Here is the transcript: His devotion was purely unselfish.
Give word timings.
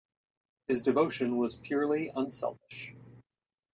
His 0.67 0.81
devotion 0.81 1.37
was 1.37 1.57
purely 1.57 2.09
unselfish. 2.15 2.95